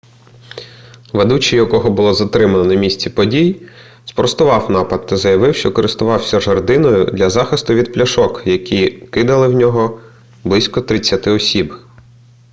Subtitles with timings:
[1.13, 3.67] ведучий якого було затримано на місці подій
[4.05, 9.99] спростував напад та заявив що користувався жердиною для захиститу від пляшок які кидали в нього
[10.43, 11.73] близько тридцяти осіб